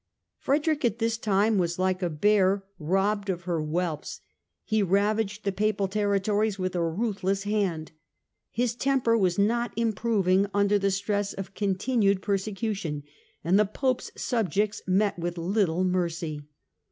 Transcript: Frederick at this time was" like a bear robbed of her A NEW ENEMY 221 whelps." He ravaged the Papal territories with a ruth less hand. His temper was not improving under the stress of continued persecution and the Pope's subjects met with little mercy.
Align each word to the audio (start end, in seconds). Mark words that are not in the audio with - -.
Frederick 0.39 0.83
at 0.83 0.97
this 0.97 1.15
time 1.15 1.59
was" 1.59 1.77
like 1.77 2.01
a 2.01 2.09
bear 2.09 2.63
robbed 2.79 3.29
of 3.29 3.43
her 3.43 3.57
A 3.57 3.59
NEW 3.59 3.65
ENEMY 3.65 3.71
221 3.71 3.87
whelps." 3.87 4.21
He 4.63 4.81
ravaged 4.81 5.43
the 5.43 5.51
Papal 5.51 5.87
territories 5.87 6.57
with 6.57 6.75
a 6.75 6.81
ruth 6.81 7.23
less 7.23 7.43
hand. 7.43 7.91
His 8.49 8.73
temper 8.73 9.15
was 9.15 9.37
not 9.37 9.71
improving 9.75 10.47
under 10.55 10.79
the 10.79 10.89
stress 10.89 11.33
of 11.33 11.53
continued 11.53 12.23
persecution 12.23 13.03
and 13.43 13.59
the 13.59 13.63
Pope's 13.65 14.09
subjects 14.19 14.81
met 14.87 15.19
with 15.19 15.37
little 15.37 15.83
mercy. 15.83 16.47